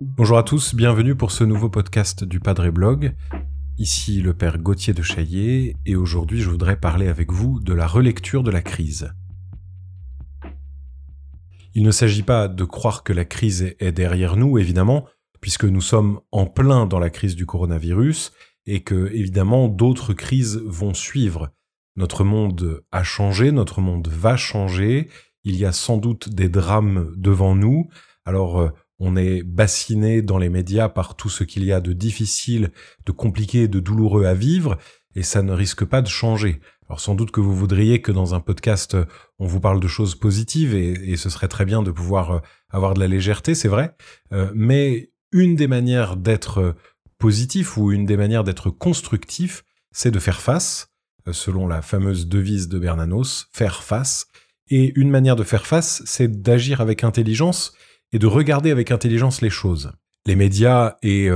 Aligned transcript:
Bonjour 0.00 0.38
à 0.38 0.42
tous, 0.42 0.74
bienvenue 0.74 1.14
pour 1.14 1.30
ce 1.30 1.44
nouveau 1.44 1.68
podcast 1.68 2.24
du 2.24 2.40
Padre 2.40 2.70
Blog. 2.70 3.14
Ici 3.78 4.20
le 4.20 4.34
père 4.34 4.58
Gauthier 4.58 4.94
de 4.94 5.02
Chaillet 5.02 5.76
et 5.86 5.94
aujourd'hui 5.96 6.40
je 6.40 6.50
voudrais 6.50 6.80
parler 6.80 7.08
avec 7.08 7.32
vous 7.32 7.60
de 7.60 7.72
la 7.72 7.86
relecture 7.86 8.42
de 8.42 8.50
la 8.50 8.62
crise. 8.62 9.12
Il 11.74 11.82
ne 11.84 11.90
s'agit 11.90 12.22
pas 12.22 12.48
de 12.48 12.64
croire 12.64 13.04
que 13.04 13.12
la 13.12 13.24
crise 13.24 13.74
est 13.78 13.92
derrière 13.92 14.36
nous, 14.36 14.58
évidemment, 14.58 15.06
puisque 15.40 15.64
nous 15.64 15.82
sommes 15.82 16.20
en 16.32 16.46
plein 16.46 16.86
dans 16.86 16.98
la 16.98 17.10
crise 17.10 17.36
du 17.36 17.46
coronavirus 17.46 18.32
et 18.66 18.82
que, 18.82 19.12
évidemment, 19.12 19.68
d'autres 19.68 20.14
crises 20.14 20.60
vont 20.64 20.94
suivre. 20.94 21.52
Notre 21.96 22.24
monde 22.24 22.82
a 22.92 23.02
changé, 23.02 23.52
notre 23.52 23.80
monde 23.80 24.08
va 24.08 24.36
changer, 24.36 25.08
il 25.44 25.56
y 25.56 25.64
a 25.64 25.72
sans 25.72 25.96
doute 25.96 26.28
des 26.28 26.48
drames 26.48 27.12
devant 27.16 27.54
nous, 27.54 27.88
alors 28.24 28.60
euh, 28.60 28.70
on 28.98 29.16
est 29.16 29.42
bassiné 29.42 30.20
dans 30.20 30.38
les 30.38 30.48
médias 30.48 30.88
par 30.88 31.16
tout 31.16 31.28
ce 31.28 31.44
qu'il 31.44 31.64
y 31.64 31.72
a 31.72 31.80
de 31.80 31.92
difficile, 31.92 32.70
de 33.06 33.12
compliqué, 33.12 33.68
de 33.68 33.80
douloureux 33.80 34.24
à 34.24 34.34
vivre, 34.34 34.76
et 35.14 35.22
ça 35.22 35.42
ne 35.42 35.52
risque 35.52 35.84
pas 35.84 36.02
de 36.02 36.08
changer. 36.08 36.60
Alors 36.88 37.00
sans 37.00 37.14
doute 37.14 37.30
que 37.30 37.40
vous 37.40 37.54
voudriez 37.54 38.02
que 38.02 38.12
dans 38.12 38.34
un 38.34 38.40
podcast, 38.40 38.94
euh, 38.94 39.04
on 39.38 39.46
vous 39.46 39.60
parle 39.60 39.80
de 39.80 39.88
choses 39.88 40.14
positives 40.14 40.74
et, 40.74 41.16
ce 41.16 41.30
serait 41.30 41.48
très 41.48 41.64
bien 41.64 41.82
de 41.82 41.90
pouvoir 41.90 42.30
euh, 42.30 42.40
avoir 42.68 42.94
de 42.94 43.00
la 43.00 43.08
légèreté, 43.08 43.54
c'est 43.54 43.68
vrai. 43.68 43.94
Mais 44.54 45.10
une 45.32 45.56
des 45.56 45.66
manières 45.66 46.16
d'être 46.16 46.74
positif 47.18 47.76
ou 47.76 47.92
une 47.92 48.04
des 48.04 48.16
manières 48.16 48.44
d'être 48.44 48.70
constructif, 48.70 49.64
c'est 49.92 50.10
de 50.10 50.18
faire 50.18 50.40
face, 50.40 50.92
selon 51.32 51.66
la 51.66 51.82
fameuse 51.82 52.28
devise 52.28 52.68
de 52.68 52.78
Bernanos, 52.78 53.48
faire 53.52 53.82
face. 53.82 54.26
Et 54.68 54.92
une 54.98 55.10
manière 55.10 55.36
de 55.36 55.44
faire 55.44 55.66
face, 55.66 56.02
c'est 56.06 56.42
d'agir 56.42 56.80
avec 56.80 57.04
intelligence 57.04 57.74
et 58.12 58.18
de 58.18 58.26
regarder 58.26 58.70
avec 58.70 58.90
intelligence 58.90 59.40
les 59.40 59.50
choses. 59.50 59.92
Les 60.26 60.36
médias 60.36 60.96
et 61.02 61.28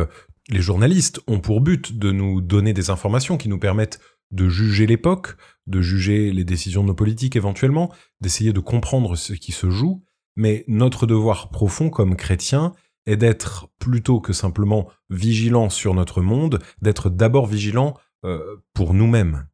les 0.48 0.60
journalistes 0.60 1.20
ont 1.28 1.38
pour 1.38 1.60
but 1.60 1.96
de 1.96 2.10
nous 2.10 2.40
donner 2.40 2.72
des 2.72 2.90
informations 2.90 3.36
qui 3.36 3.48
nous 3.48 3.58
permettent 3.58 4.00
de 4.30 4.48
juger 4.48 4.86
l'époque, 4.86 5.36
de 5.66 5.80
juger 5.80 6.32
les 6.32 6.44
décisions 6.44 6.82
de 6.82 6.88
nos 6.88 6.94
politiques 6.94 7.36
éventuellement, 7.36 7.92
d'essayer 8.20 8.52
de 8.52 8.60
comprendre 8.60 9.16
ce 9.16 9.32
qui 9.32 9.52
se 9.52 9.70
joue, 9.70 10.04
mais 10.36 10.64
notre 10.68 11.06
devoir 11.06 11.50
profond 11.50 11.90
comme 11.90 12.16
chrétien 12.16 12.72
est 13.06 13.16
d'être 13.16 13.68
plutôt 13.78 14.20
que 14.20 14.32
simplement 14.32 14.88
vigilant 15.08 15.68
sur 15.68 15.94
notre 15.94 16.22
monde, 16.22 16.60
d'être 16.82 17.10
d'abord 17.10 17.46
vigilant 17.46 17.96
euh, 18.24 18.56
pour 18.74 18.94
nous-mêmes. 18.94 19.46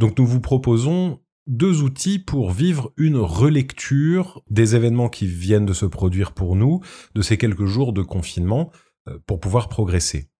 Donc 0.00 0.18
nous 0.18 0.26
vous 0.26 0.40
proposons 0.40 1.20
deux 1.46 1.82
outils 1.82 2.18
pour 2.18 2.52
vivre 2.52 2.90
une 2.96 3.18
relecture 3.18 4.42
des 4.48 4.74
événements 4.74 5.10
qui 5.10 5.26
viennent 5.26 5.66
de 5.66 5.74
se 5.74 5.84
produire 5.84 6.32
pour 6.32 6.56
nous, 6.56 6.80
de 7.14 7.20
ces 7.20 7.36
quelques 7.36 7.66
jours 7.66 7.92
de 7.92 8.00
confinement, 8.00 8.72
euh, 9.08 9.18
pour 9.26 9.40
pouvoir 9.40 9.68
progresser. 9.68 10.30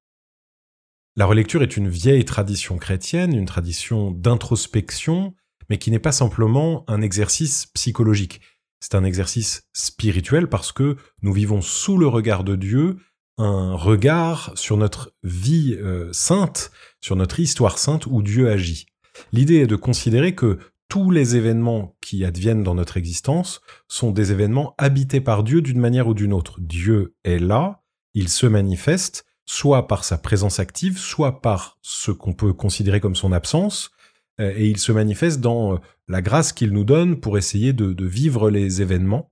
La 1.14 1.26
relecture 1.26 1.62
est 1.62 1.76
une 1.76 1.90
vieille 1.90 2.24
tradition 2.24 2.78
chrétienne, 2.78 3.36
une 3.36 3.44
tradition 3.44 4.12
d'introspection, 4.12 5.34
mais 5.68 5.76
qui 5.76 5.90
n'est 5.90 5.98
pas 5.98 6.10
simplement 6.10 6.82
un 6.88 7.02
exercice 7.02 7.66
psychologique. 7.74 8.40
C'est 8.80 8.94
un 8.94 9.04
exercice 9.04 9.68
spirituel 9.74 10.48
parce 10.48 10.72
que 10.72 10.96
nous 11.20 11.34
vivons 11.34 11.60
sous 11.60 11.98
le 11.98 12.06
regard 12.06 12.44
de 12.44 12.56
Dieu 12.56 12.96
un 13.36 13.74
regard 13.74 14.52
sur 14.54 14.78
notre 14.78 15.14
vie 15.22 15.74
euh, 15.74 16.10
sainte, 16.14 16.70
sur 17.02 17.14
notre 17.14 17.40
histoire 17.40 17.76
sainte 17.76 18.06
où 18.06 18.22
Dieu 18.22 18.48
agit. 18.48 18.86
L'idée 19.32 19.56
est 19.56 19.66
de 19.66 19.76
considérer 19.76 20.34
que 20.34 20.58
tous 20.88 21.10
les 21.10 21.36
événements 21.36 21.96
qui 22.00 22.24
adviennent 22.24 22.64
dans 22.64 22.74
notre 22.74 22.96
existence 22.96 23.60
sont 23.86 24.10
des 24.10 24.32
événements 24.32 24.74
habités 24.76 25.20
par 25.20 25.44
Dieu 25.44 25.62
d'une 25.62 25.78
manière 25.78 26.08
ou 26.08 26.14
d'une 26.14 26.32
autre. 26.32 26.60
Dieu 26.60 27.14
est 27.22 27.38
là, 27.38 27.82
il 28.12 28.28
se 28.28 28.46
manifeste, 28.46 29.24
soit 29.46 29.86
par 29.86 30.04
sa 30.04 30.18
présence 30.18 30.58
active, 30.58 30.98
soit 30.98 31.40
par 31.40 31.78
ce 31.80 32.10
qu'on 32.10 32.32
peut 32.32 32.52
considérer 32.52 32.98
comme 32.98 33.14
son 33.14 33.32
absence, 33.32 33.92
euh, 34.40 34.52
et 34.56 34.66
il 34.66 34.78
se 34.78 34.90
manifeste 34.90 35.40
dans 35.40 35.74
euh, 35.74 35.78
la 36.08 36.22
grâce 36.22 36.52
qu'il 36.52 36.72
nous 36.72 36.84
donne 36.84 37.20
pour 37.20 37.38
essayer 37.38 37.72
de, 37.72 38.04
vivre 38.04 38.50
les 38.50 38.82
événements. 38.82 39.30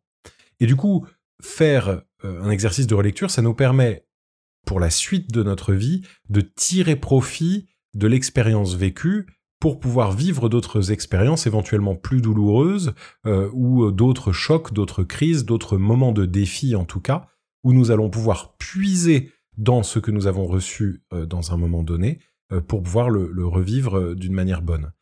Et 0.60 0.66
du 0.66 0.76
coup, 0.76 1.06
faire 1.42 2.02
euh, 2.25 2.42
un 2.42 2.50
exercice 2.50 2.86
de 2.86 2.94
relecture, 2.94 3.31
ça 3.31 3.42
nous 3.42 3.54
permet, 3.54 4.06
pour 4.64 4.78
la 4.78 4.91
suite 4.91 5.32
de 5.32 5.42
notre 5.42 5.72
vie, 5.72 6.02
de 6.28 6.41
tirer 6.41 6.94
profit 6.94 7.69
de 7.94 8.06
l'expérience 8.06 8.75
vécue 8.75 9.26
pour 9.60 9.80
pouvoir 9.80 10.12
vivre 10.12 10.48
d'autres 10.48 10.92
expériences 10.92 11.46
éventuellement 11.46 11.96
plus 11.96 12.20
douloureuses, 12.20 12.94
ou 13.26 13.91
d'autres 13.91 14.32
chocs, 14.32 14.72
d'autres 14.72 15.02
crises, 15.02 15.44
d'autres 15.44 15.76
moments 15.76 16.12
de 16.12 16.26
défi 16.26 16.76
en 16.76 16.84
tout 16.84 17.00
cas, 17.00 17.26
où 17.64 17.72
nous 17.72 17.91
allons 17.91 18.10
pouvoir 18.10 18.56
puiser 18.56 19.30
dans 19.58 19.82
ce 19.82 19.98
que 19.98 20.10
nous 20.10 20.26
avons 20.26 20.46
reçu 20.46 21.02
euh, 21.12 21.26
dans 21.26 21.52
un 21.52 21.56
moment 21.56 21.82
donné 21.82 22.20
euh, 22.52 22.60
pour 22.60 22.82
pouvoir 22.82 23.10
le, 23.10 23.46
revivre 23.46 23.98
euh, 23.98 24.14
d'une 24.14 24.32
manière 24.32 24.62
bonne. 24.62 24.92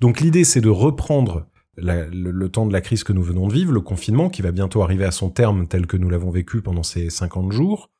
Donc 0.00 0.20
l'idée, 0.20 0.44
c'est 0.44 0.60
de 0.60 0.68
reprendre 0.68 1.46
le, 1.76 2.48
temps 2.48 2.66
de 2.66 2.72
la 2.72 2.80
crise 2.80 3.04
que 3.04 3.12
nous 3.12 3.22
venons 3.22 3.46
de 3.46 3.52
vivre, 3.52 3.72
le 3.72 3.82
confinement 3.82 4.30
qui 4.30 4.40
va 4.40 4.50
bientôt 4.50 4.82
arriver 4.82 5.04
à 5.04 5.10
son 5.10 5.28
terme 5.28 5.68
tel 5.68 5.86
que 5.86 5.98
nous 5.98 6.08
l'avons 6.08 6.30
vécu 6.30 6.62
pendant 6.62 6.82
ces 6.82 7.10
50 7.10 7.52
jours, 7.52 7.90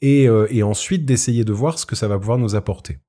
et, 0.00 0.26
ensuite 0.62 1.04
d'essayer 1.04 1.44
de 1.44 1.52
voir 1.52 1.78
ce 1.78 1.84
que 1.84 1.96
ça 1.96 2.08
va 2.08 2.18
pouvoir 2.18 2.38
nous 2.38 2.54
apporter. 2.54 3.00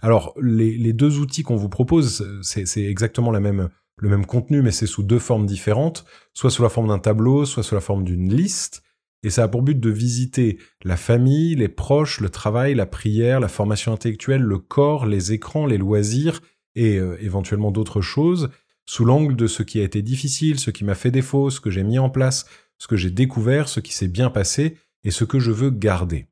Alors 0.00 0.34
les, 0.40 0.92
deux 0.92 1.18
outils 1.18 1.42
qu'on 1.42 1.56
vous 1.56 1.68
propose, 1.68 2.26
c'est 2.42 2.84
exactement 2.84 3.30
le 3.30 3.40
même 3.40 4.26
contenu, 4.26 4.62
mais 4.62 4.72
c'est 4.72 4.86
sous 4.86 5.02
deux 5.02 5.18
formes 5.18 5.46
différentes, 5.46 6.04
soit 6.34 6.50
sous 6.50 6.62
la 6.62 6.68
forme 6.68 6.88
d'un 6.88 6.98
tableau, 6.98 7.44
soit 7.44 7.62
sous 7.62 7.74
la 7.74 7.80
forme 7.80 8.04
d'une 8.04 8.34
liste. 8.34 8.82
Et 9.22 9.30
ça 9.30 9.44
a 9.44 9.48
pour 9.48 9.62
but 9.62 9.80
de 9.80 9.90
visiter 9.90 10.58
la 10.84 10.96
famille, 10.96 11.56
les 11.56 11.68
proches, 11.68 12.20
le 12.20 12.28
travail, 12.28 12.74
la 12.74 12.86
prière, 12.86 13.40
la 13.40 13.48
formation 13.48 13.92
intellectuelle, 13.92 14.42
le 14.42 14.58
corps, 14.58 15.06
les 15.06 15.32
écrans, 15.32 15.66
les 15.66 15.78
loisirs 15.78 16.40
et 16.76 16.98
euh, 16.98 17.16
éventuellement 17.20 17.72
d'autres 17.72 18.02
choses, 18.02 18.50
sous 18.84 19.04
l'angle 19.04 19.34
de 19.34 19.46
ce 19.46 19.62
qui 19.62 19.80
a 19.80 19.84
été 19.84 20.02
difficile, 20.02 20.60
ce 20.60 20.70
qui 20.70 20.84
m'a 20.84 20.94
fait 20.94 21.10
défaut, 21.10 21.50
ce 21.50 21.60
que 21.60 21.70
j'ai 21.70 21.82
mis 21.82 21.98
en 21.98 22.10
place, 22.10 22.46
ce 22.78 22.86
que 22.86 22.96
j'ai 22.96 23.10
découvert, 23.10 23.68
ce 23.68 23.80
qui 23.80 23.92
s'est 23.92 24.08
bien 24.08 24.30
passé 24.30 24.76
et 25.02 25.10
ce 25.10 25.24
que 25.24 25.40
je 25.40 25.50
veux 25.50 25.70
garder. 25.70 26.26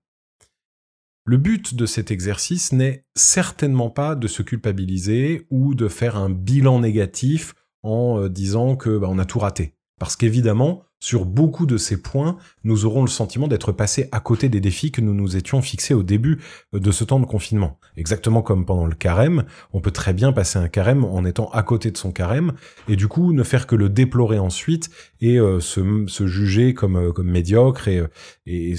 Le 1.26 1.38
but 1.38 1.74
de 1.74 1.86
cet 1.86 2.10
exercice 2.10 2.72
n'est 2.72 3.06
certainement 3.14 3.88
pas 3.88 4.14
de 4.14 4.28
se 4.28 4.42
culpabiliser 4.42 5.46
ou 5.48 5.74
de 5.74 5.88
faire 5.88 6.16
un 6.16 6.28
bilan 6.28 6.80
négatif 6.80 7.54
en 7.82 8.20
euh, 8.20 8.28
disant 8.28 8.76
que 8.76 8.98
bah, 8.98 9.06
on 9.10 9.18
a 9.18 9.24
tout 9.24 9.38
raté. 9.38 9.72
Parce 9.98 10.16
qu'évidemment, 10.16 10.82
sur 11.00 11.24
beaucoup 11.24 11.64
de 11.64 11.78
ces 11.78 12.02
points, 12.02 12.36
nous 12.62 12.84
aurons 12.84 13.00
le 13.00 13.08
sentiment 13.08 13.48
d'être 13.48 13.72
passés 13.72 14.06
à 14.12 14.20
côté 14.20 14.50
des 14.50 14.60
défis 14.60 14.92
que 14.92 15.00
nous 15.00 15.14
nous 15.14 15.34
étions 15.34 15.62
fixés 15.62 15.94
au 15.94 16.02
début 16.02 16.42
euh, 16.74 16.78
de 16.78 16.90
ce 16.90 17.04
temps 17.04 17.20
de 17.20 17.24
confinement. 17.24 17.78
Exactement 17.96 18.42
comme 18.42 18.66
pendant 18.66 18.84
le 18.84 18.94
carême, 18.94 19.46
on 19.72 19.80
peut 19.80 19.92
très 19.92 20.12
bien 20.12 20.30
passer 20.30 20.58
un 20.58 20.68
carême 20.68 21.04
en 21.04 21.24
étant 21.24 21.48
à 21.52 21.62
côté 21.62 21.90
de 21.90 21.96
son 21.96 22.12
carême, 22.12 22.52
et 22.86 22.96
du 22.96 23.08
coup 23.08 23.32
ne 23.32 23.44
faire 23.44 23.66
que 23.66 23.76
le 23.76 23.88
déplorer 23.88 24.38
ensuite 24.38 24.90
et 25.22 25.38
euh, 25.38 25.58
se, 25.58 26.26
juger 26.26 26.74
comme, 26.74 27.10
médiocre 27.22 27.88
et 27.88 28.76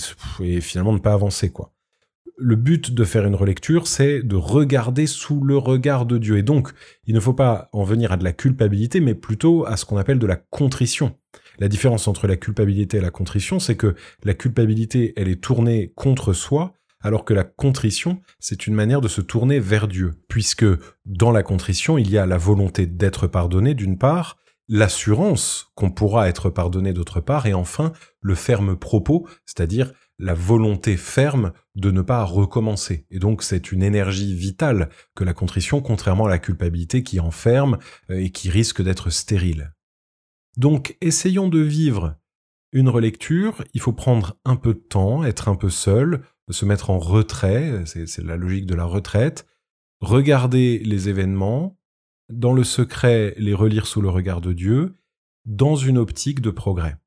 finalement 0.62 0.94
ne 0.94 1.00
pas 1.00 1.14
avancer 1.14 1.50
quoi 1.50 1.75
le 2.38 2.56
but 2.56 2.94
de 2.94 3.04
faire 3.04 3.26
une 3.26 3.36
relecture, 3.36 3.88
c'est 3.88 4.22
de 4.22 4.36
regarder 4.36 5.08
sous 5.08 5.44
le 5.44 5.58
regard 5.58 6.06
de 6.06 6.18
Dieu. 6.18 6.38
Et 6.38 6.44
donc, 6.44 6.70
il 7.06 7.16
ne 7.16 7.20
faut 7.20 7.34
pas 7.34 7.70
en 7.72 7.84
venir 7.84 8.12
à 8.12 8.18
de 8.18 8.24
la 8.24 8.34
culpabilité, 8.34 9.00
mais 9.00 9.16
plutôt 9.16 9.66
à 9.66 9.78
ce 9.78 9.86
qu'on 9.86 9.98
appelle 9.98 10.20
de 10.20 10.28
la 10.28 10.36
contrition. 10.36 11.16
La 11.60 11.68
différence 11.68 12.08
entre 12.08 12.28
la 12.28 12.36
culpabilité 12.36 12.98
et 12.98 13.02
la 13.02 13.12
contrition, 13.12 13.60
c'est 13.60 13.76
que 13.76 13.96
la 14.24 14.34
culpabilité, 14.34 15.14
elle 15.16 15.30
est 15.30 15.42
tournée 15.42 15.94
contre 15.96 16.34
soi, 16.34 16.74
alors 17.02 17.24
que 17.24 17.34
la 17.34 17.44
contrition, 17.44 18.22
c'est 18.40 18.68
une 18.68 18.74
manière 18.74 19.02
de 19.02 19.08
se 19.08 19.22
tourner 19.22 19.60
vers 19.60 19.88
Dieu, 19.88 20.16
puisque 20.28 20.66
dans 21.06 21.32
la 21.32 21.44
contrition, 21.44 21.98
il 21.98 22.10
y 22.10 22.18
a 22.18 22.26
la 22.26 22.38
volonté 22.38 22.88
d'être 22.88 23.28
pardonné 23.28 23.74
d'une 23.74 23.98
part, 23.98 24.38
l'assurance 24.68 25.68
qu'on 25.76 25.92
pourra 25.92 26.28
être 26.28 26.50
pardonné 26.50 26.94
d'autre 26.94 27.22
part, 27.22 27.46
et 27.46 27.54
enfin 27.54 27.94
le 28.22 28.36
ferme 28.36 28.76
propos, 28.76 29.28
c'est-à-dire 29.46 29.94
la 30.18 30.34
volonté 30.34 30.98
ferme 30.98 31.52
de 31.76 31.92
ne 31.92 32.02
pas 32.02 32.24
recommencer. 32.24 33.06
Et 33.10 33.20
donc 33.20 33.44
c'est 33.44 33.72
une 33.72 33.84
énergie 33.84 34.34
vitale 34.34 34.90
que 35.16 35.24
la 35.24 35.34
contrition, 35.34 35.82
contrairement 35.82 36.26
à 36.26 36.30
la 36.30 36.40
culpabilité 36.40 37.04
qui 37.04 37.20
enferme 37.20 37.78
euh, 38.10 38.20
et 38.20 38.32
qui 38.32 38.50
risque 38.50 38.82
d'être 38.82 39.10
stérile. 39.10 39.74
Donc 40.58 40.98
essayons 41.02 41.50
de 41.50 41.60
vivre 41.60 42.16
une 42.72 42.90
relecture, 42.90 43.64
il 43.74 43.82
faut 43.82 43.94
prendre 43.94 44.38
un 44.46 44.56
peu 44.56 44.74
de 44.74 44.80
temps, 44.80 45.24
être 45.24 45.48
un 45.48 45.56
peu 45.56 45.70
seul, 45.70 46.24
se 46.50 46.66
mettre 46.66 46.90
en 46.90 47.00
retrait, 47.00 47.84
c'est 47.86 48.24
la 48.24 48.38
logique 48.38 48.66
de 48.66 48.76
la 48.76 48.84
retraite, 48.84 49.48
regarder 50.02 50.80
les 50.80 51.10
événements, 51.10 51.80
dans 52.30 52.54
le 52.54 52.64
secret 52.64 53.34
les 53.38 53.54
relire 53.54 53.88
sous 53.88 54.02
le 54.02 54.10
regard 54.10 54.42
de 54.42 54.54
Dieu, 54.54 54.98
dans 55.46 55.76
une 55.76 55.98
optique 55.98 56.42
de 56.42 56.50
progrès. 56.50 56.98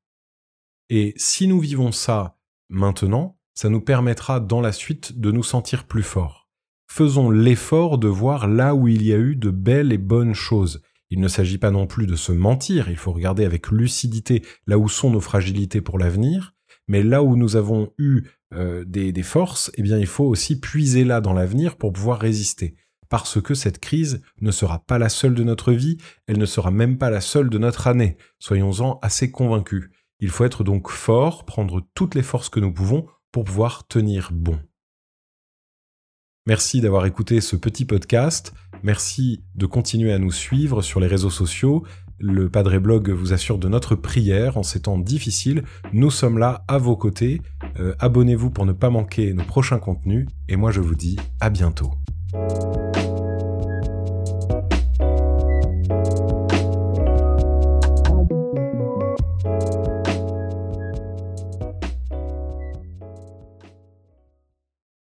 Et 0.89 1.13
si 1.17 1.47
nous 1.47 1.59
vivons 1.59 1.91
ça 1.91 2.38
maintenant, 2.69 3.37
ça 3.53 3.69
nous 3.69 3.81
permettra 3.81 4.39
dans 4.39 4.61
la 4.61 4.71
suite 4.71 5.19
de 5.19 5.31
nous 5.31 5.43
sentir 5.43 5.85
plus 5.85 6.03
forts. 6.03 6.47
Faisons 6.89 7.29
l'effort 7.29 7.97
de 7.97 8.07
voir 8.07 8.47
là 8.47 8.73
où 8.73 8.87
il 8.87 9.03
y 9.03 9.13
a 9.13 9.17
eu 9.17 9.35
de 9.35 9.49
belles 9.49 9.91
et 9.91 9.97
bonnes 9.97 10.33
choses. 10.33 10.81
Il 11.09 11.19
ne 11.19 11.27
s'agit 11.27 11.57
pas 11.57 11.71
non 11.71 11.87
plus 11.87 12.07
de 12.07 12.15
se 12.15 12.31
mentir, 12.31 12.89
il 12.89 12.97
faut 12.97 13.11
regarder 13.11 13.45
avec 13.45 13.69
lucidité 13.69 14.43
là 14.67 14.77
où 14.77 14.87
sont 14.87 15.09
nos 15.09 15.21
fragilités 15.21 15.81
pour 15.81 15.97
l'avenir, 15.97 16.53
mais 16.87 17.03
là 17.03 17.23
où 17.23 17.35
nous 17.35 17.55
avons 17.55 17.91
eu 17.97 18.23
euh, 18.53 18.83
des, 18.85 19.11
des, 19.11 19.23
forces, 19.23 19.71
eh 19.75 19.81
bien 19.81 19.97
il 19.97 20.07
faut 20.07 20.25
aussi 20.25 20.59
puiser 20.59 21.03
là 21.03 21.21
dans 21.21 21.33
l'avenir 21.33 21.77
pour 21.77 21.93
pouvoir 21.93 22.19
résister. 22.19 22.75
Parce 23.09 23.41
que 23.41 23.55
cette 23.55 23.79
crise 23.79 24.21
ne 24.41 24.51
sera 24.51 24.79
pas 24.79 24.99
la 24.99 25.09
seule 25.09 25.33
de 25.33 25.43
notre 25.43 25.73
vie, 25.73 25.97
elle 26.27 26.37
ne 26.37 26.45
sera 26.45 26.69
même 26.69 26.97
pas 26.97 27.09
la 27.09 27.21
seule 27.21 27.49
de 27.49 27.57
notre 27.57 27.87
année. 27.87 28.17
Soyons-en 28.37 28.99
assez 29.01 29.31
convaincus. 29.31 29.89
Il 30.19 30.29
faut 30.29 30.43
être 30.43 30.63
donc 30.63 30.89
fort, 30.89 31.45
prendre 31.45 31.81
toutes 31.93 32.15
les 32.15 32.23
forces 32.23 32.49
que 32.49 32.59
nous 32.59 32.73
pouvons 32.73 33.05
pour 33.31 33.43
pouvoir 33.43 33.87
tenir 33.87 34.31
bon. 34.33 34.59
Merci 36.45 36.81
d'avoir 36.81 37.05
écouté 37.05 37.41
ce 37.41 37.55
petit 37.55 37.85
podcast. 37.85 38.53
Merci 38.81 39.43
de 39.55 39.65
continuer 39.65 40.11
à 40.11 40.19
nous 40.19 40.31
suivre 40.31 40.81
sur 40.81 40.99
les 40.99 41.07
réseaux 41.07 41.29
sociaux. 41.29 41.83
Le 42.17 42.49
Padre 42.49 42.79
Blog 42.79 43.09
vous 43.11 43.33
assure 43.33 43.59
de 43.59 43.69
notre 43.69 43.95
prière 43.95 44.57
en 44.57 44.63
ces 44.63 44.81
temps 44.81 44.97
difficiles. 44.97 45.63
Nous 45.93 46.11
sommes 46.11 46.37
là 46.37 46.65
à 46.67 46.77
vos 46.77 46.97
côtés. 46.97 47.41
Euh, 47.79 47.93
abonnez-vous 47.99 48.49
pour 48.49 48.65
ne 48.65 48.73
pas 48.73 48.89
manquer 48.89 49.33
nos 49.33 49.43
prochains 49.43 49.79
contenus. 49.79 50.27
Et 50.47 50.55
moi 50.55 50.71
je 50.71 50.81
vous 50.81 50.95
dis 50.95 51.17
à 51.39 51.49
bientôt. 51.49 51.93